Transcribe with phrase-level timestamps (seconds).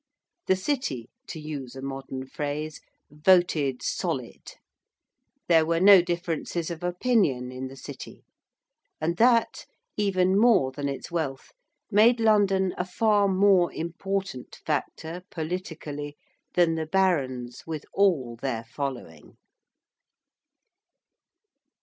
[0.47, 4.53] The City, to use a modern phrase, 'voted solid.'
[5.47, 8.23] There were no differences of opinion in the City.
[8.99, 9.67] And that,
[9.97, 11.51] even more than its wealth,
[11.91, 16.17] made London a far more important factor, politically,
[16.55, 19.37] than the barons with all their following.